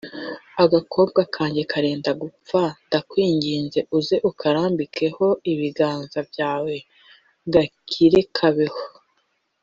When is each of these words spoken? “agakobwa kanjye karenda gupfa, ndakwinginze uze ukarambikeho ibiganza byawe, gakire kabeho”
“agakobwa 0.63 1.21
kanjye 1.35 1.61
karenda 1.71 2.11
gupfa, 2.21 2.61
ndakwinginze 2.87 3.79
uze 3.97 4.15
ukarambikeho 4.29 5.25
ibiganza 5.51 6.19
byawe, 6.29 6.75
gakire 7.53 8.21
kabeho” 8.37 8.83